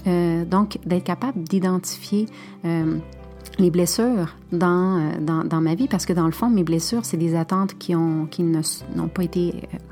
donc 0.04 0.78
d'être 0.84 1.04
capable 1.04 1.42
d'identifier 1.42 2.26
les 3.58 3.70
blessures 3.70 4.34
dans, 4.50 4.98
euh, 4.98 5.44
dans, 5.44 5.60
ma 5.60 5.74
vie, 5.74 5.88
parce 5.88 6.06
que 6.06 6.12
dans 6.12 6.26
le 6.26 6.32
fond, 6.32 6.48
mes 6.48 6.64
blessures, 6.64 7.04
c'est 7.04 7.16
des 7.16 7.34
attentes 7.34 7.78
qui, 7.78 7.94
ont, 7.94 8.26
qui 8.26 8.42
n'ont 8.42 9.08
pas 9.08 9.24
été 9.24 9.68
euh 9.74 9.91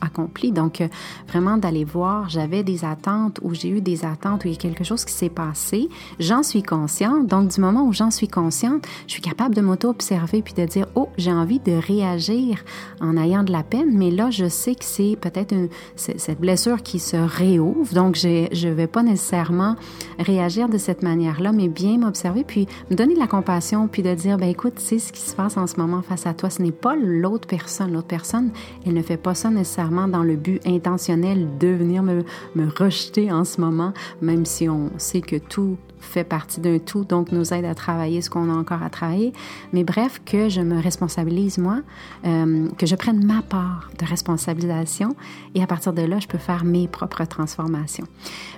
accompli. 0.00 0.52
Donc, 0.52 0.80
euh, 0.80 0.88
vraiment 1.28 1.56
d'aller 1.56 1.84
voir, 1.84 2.28
j'avais 2.28 2.62
des 2.62 2.84
attentes 2.84 3.38
ou 3.42 3.54
j'ai 3.54 3.68
eu 3.68 3.80
des 3.80 4.04
attentes 4.04 4.44
où 4.44 4.48
il 4.48 4.52
y 4.52 4.56
a 4.56 4.58
quelque 4.58 4.84
chose 4.84 5.04
qui 5.04 5.12
s'est 5.12 5.28
passé. 5.28 5.88
J'en 6.18 6.42
suis 6.42 6.62
consciente. 6.62 7.26
Donc, 7.26 7.48
du 7.48 7.60
moment 7.60 7.84
où 7.86 7.92
j'en 7.92 8.10
suis 8.10 8.28
consciente, 8.28 8.86
je 9.06 9.12
suis 9.12 9.22
capable 9.22 9.54
de 9.54 9.60
m'auto-observer 9.60 10.42
puis 10.42 10.54
de 10.54 10.64
dire, 10.64 10.86
oh, 10.94 11.08
j'ai 11.18 11.32
envie 11.32 11.60
de 11.60 11.72
réagir 11.72 12.64
en 13.00 13.16
ayant 13.16 13.42
de 13.42 13.52
la 13.52 13.62
peine, 13.62 13.96
mais 13.96 14.10
là, 14.10 14.30
je 14.30 14.48
sais 14.48 14.74
que 14.74 14.84
c'est 14.84 15.16
peut-être 15.20 15.54
cette 15.96 16.40
blessure 16.40 16.82
qui 16.82 16.98
se 16.98 17.16
réouvre. 17.16 17.92
Donc, 17.94 18.16
je 18.16 18.68
ne 18.68 18.72
vais 18.72 18.86
pas 18.86 19.02
nécessairement 19.02 19.76
réagir 20.18 20.68
de 20.68 20.78
cette 20.78 21.02
manière-là, 21.02 21.52
mais 21.52 21.68
bien 21.68 21.98
m'observer 21.98 22.44
puis 22.44 22.66
me 22.90 22.96
donner 22.96 23.14
de 23.14 23.18
la 23.18 23.26
compassion 23.26 23.88
puis 23.88 24.02
de 24.02 24.14
dire, 24.14 24.38
ben 24.38 24.48
écoute, 24.48 24.74
c'est 24.76 24.98
ce 24.98 25.12
qui 25.12 25.20
se 25.20 25.34
passe 25.34 25.56
en 25.56 25.66
ce 25.66 25.76
moment 25.76 26.02
face 26.02 26.26
à 26.26 26.34
toi. 26.34 26.50
Ce 26.50 26.62
n'est 26.62 26.72
pas 26.72 26.96
l'autre 26.96 27.46
personne. 27.46 27.92
L'autre 27.92 28.06
personne, 28.06 28.50
elle 28.86 28.94
ne 28.94 29.02
fait 29.02 29.16
pas 29.16 29.34
nécessairement 29.48 30.08
dans 30.08 30.22
le 30.22 30.36
but 30.36 30.60
intentionnel 30.66 31.48
de 31.58 31.68
venir 31.68 32.02
me, 32.02 32.24
me 32.54 32.68
rejeter 32.68 33.32
en 33.32 33.44
ce 33.44 33.60
moment, 33.60 33.92
même 34.20 34.44
si 34.44 34.68
on 34.68 34.90
sait 34.98 35.22
que 35.22 35.36
tout 35.36 35.78
fait 36.00 36.24
partie 36.24 36.60
d'un 36.60 36.78
tout, 36.78 37.04
donc 37.04 37.32
nous 37.32 37.52
aide 37.52 37.64
à 37.64 37.74
travailler 37.74 38.20
ce 38.22 38.30
qu'on 38.30 38.50
a 38.50 38.54
encore 38.54 38.82
à 38.82 38.90
travailler. 38.90 39.32
Mais 39.72 39.84
bref, 39.84 40.20
que 40.24 40.48
je 40.48 40.60
me 40.60 40.80
responsabilise 40.80 41.58
moi, 41.58 41.80
euh, 42.24 42.68
que 42.78 42.86
je 42.86 42.94
prenne 42.96 43.24
ma 43.24 43.42
part 43.42 43.90
de 43.98 44.04
responsabilisation 44.04 45.14
et 45.54 45.62
à 45.62 45.66
partir 45.66 45.92
de 45.92 46.02
là, 46.02 46.18
je 46.18 46.26
peux 46.26 46.38
faire 46.38 46.64
mes 46.64 46.88
propres 46.88 47.24
transformations. 47.24 48.06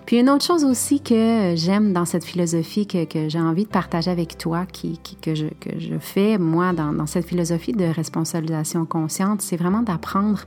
Puis 0.07 0.19
une 0.19 0.31
autre 0.31 0.45
chose 0.45 0.65
aussi 0.65 1.01
que 1.01 1.55
j'aime 1.57 1.93
dans 1.93 2.05
cette 2.05 2.25
philosophie 2.25 2.87
que, 2.87 3.29
j'ai 3.29 3.41
envie 3.41 3.65
de 3.65 3.69
partager 3.71 4.11
avec 4.11 4.39
toi, 4.39 4.67
qui, 4.67 4.99
que, 5.21 5.35
je, 5.35 5.47
fais 6.01 6.39
moi 6.39 6.73
dans 6.73 7.07
cette 7.07 7.27
philosophie 7.27 7.73
de 7.73 7.85
responsabilisation 7.85 8.87
consciente, 8.87 9.43
c'est 9.43 9.57
vraiment 9.57 9.83
d'apprendre 9.83 10.41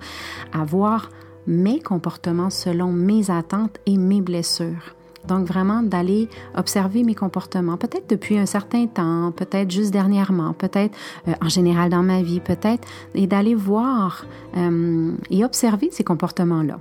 à 0.54 0.64
voir 0.66 1.10
mes 1.48 1.80
comportements 1.80 2.50
selon 2.50 2.92
mes 2.92 3.30
attentes 3.30 3.78
et 3.86 3.98
mes 3.98 4.22
blessures. 4.22 4.95
Donc 5.28 5.46
vraiment 5.46 5.82
d'aller 5.84 6.30
observer 6.56 7.04
mes 7.04 7.16
comportements, 7.16 7.78
peut-être 7.78 8.10
depuis 8.10 8.38
un 8.38 8.46
certain 8.46 8.88
temps, 8.88 9.32
peut-être 9.32 9.72
juste 9.72 9.92
dernièrement, 9.92 10.54
peut-être 10.54 10.98
euh, 11.28 11.34
en 11.42 11.50
général 11.50 11.90
dans 11.90 12.04
ma 12.04 12.22
vie, 12.22 12.40
peut-être, 12.40 12.88
et 13.14 13.28
d'aller 13.28 13.56
voir 13.56 14.26
euh, 14.58 15.12
et 15.30 15.44
observer 15.44 15.90
ces 15.92 16.04
comportements-là. 16.04 16.78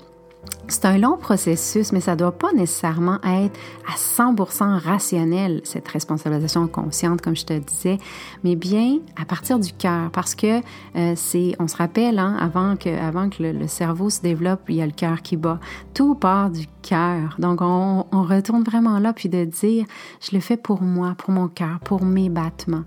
C'est 0.66 0.86
un 0.86 0.96
long 0.96 1.18
processus, 1.18 1.92
mais 1.92 2.00
ça 2.00 2.12
ne 2.12 2.16
doit 2.16 2.32
pas 2.32 2.52
nécessairement 2.52 3.18
être 3.22 3.58
à 3.86 3.96
100% 3.96 4.78
rationnel, 4.78 5.60
cette 5.64 5.86
responsabilisation 5.88 6.66
consciente, 6.68 7.20
comme 7.20 7.36
je 7.36 7.44
te 7.44 7.52
disais, 7.52 7.98
mais 8.44 8.56
bien 8.56 8.98
à 9.20 9.26
partir 9.26 9.58
du 9.58 9.72
cœur, 9.72 10.10
parce 10.10 10.34
que 10.34 10.60
euh, 10.96 11.12
c'est, 11.16 11.54
on 11.58 11.68
se 11.68 11.76
rappelle, 11.76 12.18
hein, 12.18 12.36
avant 12.40 12.76
que, 12.76 12.88
avant 12.88 13.28
que 13.28 13.42
le, 13.42 13.68
cerveau 13.68 14.08
se 14.08 14.22
développe, 14.22 14.62
il 14.68 14.76
y 14.76 14.82
a 14.82 14.86
le 14.86 14.92
cœur 14.92 15.20
qui 15.20 15.36
bat. 15.36 15.60
Tout 15.92 16.14
part 16.14 16.50
du 16.50 16.66
cœur. 16.82 17.36
Donc, 17.38 17.60
on, 17.60 18.04
retourne 18.12 18.62
vraiment 18.62 18.98
là, 18.98 19.12
puis 19.12 19.28
de 19.28 19.44
dire, 19.44 19.84
je 20.20 20.34
le 20.34 20.40
fais 20.40 20.56
pour 20.56 20.80
moi, 20.80 21.14
pour 21.18 21.30
mon 21.30 21.48
cœur, 21.48 21.78
pour 21.84 22.04
mes 22.04 22.30
battements. 22.30 22.84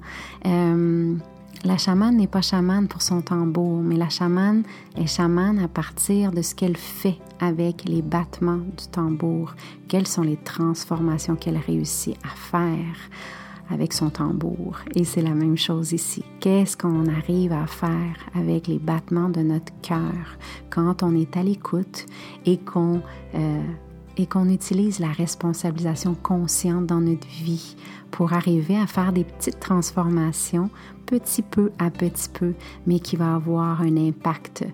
Euh, 0.47 1.15
la 1.63 1.77
chamane 1.77 2.17
n'est 2.17 2.27
pas 2.27 2.41
chamane 2.41 2.87
pour 2.87 3.01
son 3.01 3.21
tambour, 3.21 3.81
mais 3.81 3.95
la 3.95 4.09
chamane 4.09 4.63
est 4.95 5.07
chamane 5.07 5.59
à 5.59 5.67
partir 5.67 6.31
de 6.31 6.41
ce 6.41 6.53
qu'elle 6.53 6.77
fait 6.77 7.17
avec 7.39 7.85
les 7.85 8.01
battements 8.01 8.57
du 8.57 8.87
tambour. 8.91 9.55
Quelles 9.87 10.07
sont 10.07 10.21
les 10.21 10.37
transformations 10.37 11.35
qu'elle 11.35 11.57
réussit 11.57 12.15
à 12.23 12.35
faire 12.35 12.95
avec 13.69 13.93
son 13.93 14.09
tambour? 14.09 14.77
Et 14.95 15.03
c'est 15.03 15.21
la 15.21 15.33
même 15.33 15.57
chose 15.57 15.93
ici. 15.93 16.23
Qu'est-ce 16.39 16.77
qu'on 16.77 17.07
arrive 17.07 17.53
à 17.53 17.65
faire 17.65 18.15
avec 18.35 18.67
les 18.67 18.79
battements 18.79 19.29
de 19.29 19.41
notre 19.41 19.73
cœur 19.81 20.37
quand 20.69 21.01
on 21.03 21.15
est 21.15 21.35
à 21.37 21.43
l'écoute 21.43 22.05
et 22.45 22.57
qu'on 22.57 23.01
euh, 23.35 23.61
et 24.17 24.25
qu'on 24.25 24.49
utilise 24.49 24.99
la 24.99 25.11
responsabilisation 25.11 26.15
consciente 26.15 26.85
dans 26.87 27.01
notre 27.01 27.27
vie 27.27 27.75
pour 28.11 28.33
arriver 28.33 28.77
à 28.77 28.87
faire 28.87 29.13
des 29.13 29.23
petites 29.23 29.59
transformations 29.59 30.69
petit 31.07 31.41
peu 31.41 31.71
à 31.79 31.89
petit 31.89 32.29
peu, 32.29 32.53
mais 32.85 32.99
qui 32.99 33.15
va 33.15 33.35
avoir 33.35 33.81
un 33.81 33.97
impact 33.97 34.65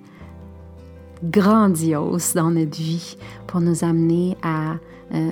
grandiose 1.23 2.33
dans 2.33 2.51
notre 2.51 2.77
vie 2.77 3.17
pour 3.47 3.61
nous 3.61 3.83
amener 3.83 4.35
à 4.41 4.75
euh, 5.13 5.31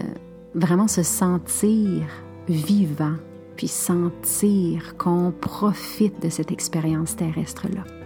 vraiment 0.55 0.87
se 0.87 1.03
sentir 1.03 2.03
vivant, 2.47 3.15
puis 3.57 3.67
sentir 3.67 4.95
qu'on 4.97 5.31
profite 5.31 6.21
de 6.21 6.29
cette 6.29 6.51
expérience 6.51 7.15
terrestre-là. 7.15 8.00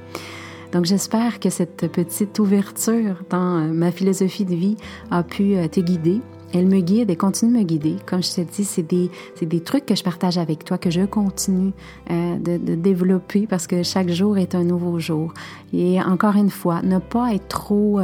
Donc 0.76 0.84
j'espère 0.84 1.40
que 1.40 1.50
cette 1.50 1.90
petite 1.90 2.38
ouverture 2.38 3.24
dans 3.30 3.60
euh, 3.60 3.72
ma 3.72 3.94
philosophie 3.94 4.44
de 4.44 4.56
vie 4.56 4.76
a 5.10 5.24
pu 5.24 5.56
euh, 5.56 5.70
te 5.70 5.80
guider 5.80 6.20
elle 6.54 6.68
me 6.68 6.82
guide 6.82 7.10
et 7.10 7.16
continue 7.16 7.54
de 7.54 7.58
me 7.60 7.64
guider. 7.64 7.96
Comme 8.06 8.24
je 8.24 8.32
te 8.32 8.42
dis, 8.42 8.64
c'est 8.64 8.84
des, 8.84 9.10
des, 9.42 9.60
trucs 9.60 9.86
que 9.86 9.96
je 9.96 10.04
partage 10.04 10.38
avec 10.38 10.64
toi, 10.64 10.78
que 10.78 10.90
je 10.90 11.02
continue 11.02 11.72
euh, 12.12 12.38
de, 12.38 12.76
développer 12.76 13.46
parce 13.46 13.68
que 13.68 13.84
chaque 13.84 14.10
jour 14.10 14.38
est 14.38 14.56
un 14.56 14.64
nouveau 14.64 15.00
jour. 15.00 15.34
Et 15.74 16.02
encore 16.02 16.36
une 16.36 16.50
fois, 16.50 16.82
ne 16.82 17.00
pas 17.00 17.34
être 17.34 17.48
trop... 17.48 18.00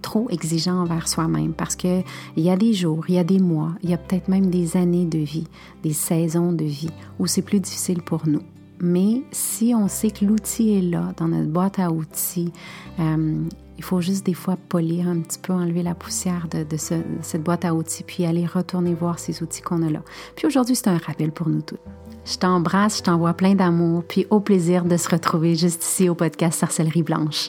Trop 0.00 0.28
exigeant 0.30 0.80
envers 0.80 1.08
soi-même 1.08 1.52
parce 1.52 1.74
que 1.74 2.02
il 2.36 2.44
y 2.44 2.50
a 2.50 2.56
des 2.56 2.72
jours, 2.72 3.04
il 3.08 3.16
y 3.16 3.18
a 3.18 3.24
des 3.24 3.40
mois, 3.40 3.72
il 3.82 3.90
y 3.90 3.94
a 3.94 3.98
peut-être 3.98 4.28
même 4.28 4.48
des 4.48 4.76
années 4.76 5.04
de 5.04 5.18
vie, 5.18 5.48
des 5.82 5.92
saisons 5.92 6.52
de 6.52 6.64
vie 6.64 6.90
où 7.18 7.26
c'est 7.26 7.42
plus 7.42 7.58
difficile 7.58 8.00
pour 8.00 8.26
nous. 8.28 8.42
Mais 8.80 9.22
si 9.32 9.74
on 9.74 9.88
sait 9.88 10.10
que 10.10 10.24
l'outil 10.24 10.78
est 10.78 10.82
là 10.82 11.12
dans 11.16 11.28
notre 11.28 11.48
boîte 11.48 11.78
à 11.78 11.90
outils, 11.90 12.52
euh, 13.00 13.44
il 13.76 13.84
faut 13.84 14.00
juste 14.00 14.26
des 14.26 14.34
fois 14.34 14.56
polir 14.68 15.08
un 15.08 15.20
petit 15.20 15.38
peu, 15.38 15.52
enlever 15.52 15.82
la 15.82 15.94
poussière 15.94 16.48
de, 16.50 16.76
cette 16.76 17.42
boîte 17.42 17.64
à 17.64 17.74
outils, 17.74 18.02
puis 18.02 18.26
aller 18.26 18.44
retourner 18.44 18.94
voir 18.94 19.18
ces 19.18 19.42
outils 19.42 19.62
qu'on 19.62 19.82
a 19.82 19.90
là. 19.90 20.02
Puis 20.36 20.46
aujourd'hui, 20.46 20.74
c'est 20.74 20.88
un 20.88 20.98
rappel 20.98 21.30
pour 21.30 21.48
nous 21.48 21.62
tous. 21.62 21.78
Je 22.24 22.36
t'embrasse, 22.36 22.98
je 22.98 23.02
t'envoie 23.04 23.34
plein 23.34 23.54
d'amour, 23.54 24.04
puis 24.06 24.26
au 24.30 24.40
plaisir 24.40 24.84
de 24.84 24.96
se 24.96 25.08
retrouver 25.08 25.54
juste 25.54 25.82
ici 25.84 26.08
au 26.08 26.14
podcast 26.14 26.60
Sorcellerie 26.60 27.04
Blanche. 27.04 27.48